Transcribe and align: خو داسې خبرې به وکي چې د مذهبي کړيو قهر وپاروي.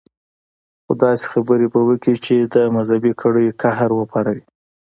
خو 0.83 0.91
داسې 1.03 1.25
خبرې 1.33 1.67
به 1.73 1.79
وکي 1.87 2.15
چې 2.25 2.33
د 2.53 2.55
مذهبي 2.75 3.11
کړيو 3.21 3.57
قهر 3.61 3.89
وپاروي. 3.95 4.45